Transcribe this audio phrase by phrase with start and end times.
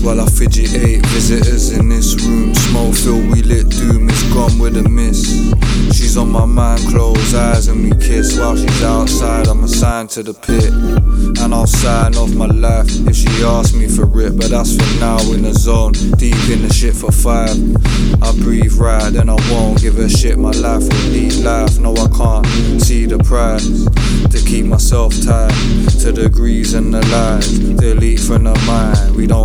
[0.00, 2.54] while I fidget eight visitors in this room.
[2.54, 5.50] Smoke filled, we lit doom is gone with a miss.
[5.96, 8.38] She's on my mind, close eyes and we kiss.
[8.38, 10.72] While she's outside, I'm assigned to the pit.
[11.42, 14.36] And I'll sign off my life if she asks me for it.
[14.36, 17.56] But that's for now in the zone, deep in the shit for five.
[18.22, 20.38] I breathe right, then I won't give a shit.
[20.38, 21.78] My life will need life.
[21.78, 22.46] No, I can't
[22.80, 23.84] see the prize
[24.32, 25.52] to keep myself tied
[26.00, 27.58] to the degrees and the lies.
[27.58, 29.37] Delete from the mind, we don't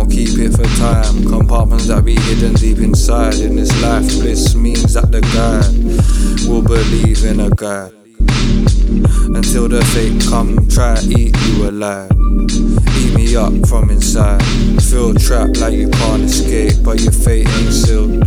[1.54, 3.34] Compartments that be hidden deep inside.
[3.34, 5.62] In this life, bliss means that the guy
[6.50, 7.94] will believe in a God.
[9.36, 12.10] Until the fate come, try eat you alive.
[12.98, 14.42] Eat me up from inside.
[14.82, 18.18] Feel trapped like you can't escape, but your fate ain't sealed.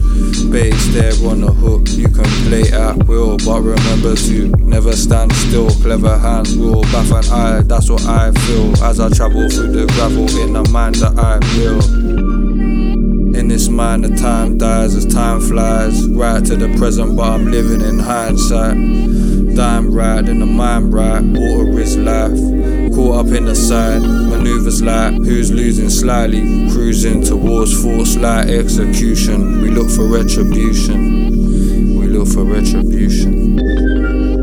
[0.50, 5.34] Baits there on the hook, you can play at will, but remember to never stand
[5.34, 5.70] still.
[5.84, 9.86] Clever hands will bath and eye, that's what I feel as I travel through the
[10.00, 12.27] gravel in the mind that I will.
[13.78, 16.10] In mind, the time dies as time flies.
[16.10, 18.74] Right to the present, but I'm living in hindsight.
[19.56, 22.40] Dime right in the mind right, water is life.
[22.96, 26.72] Caught up in the side, maneuvers like who's losing slightly.
[26.72, 29.62] Cruising towards thoughts like execution.
[29.62, 32.00] We look for retribution.
[32.00, 34.37] We look for retribution.